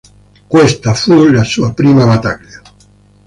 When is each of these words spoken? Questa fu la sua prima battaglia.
Questa 0.47 0.95
fu 0.95 1.29
la 1.29 1.43
sua 1.43 1.73
prima 1.75 2.07
battaglia. 2.07 2.63